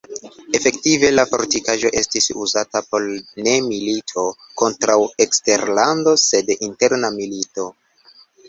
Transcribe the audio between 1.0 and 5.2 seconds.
la fortikaĵo estis uzata por ne milito kontraŭ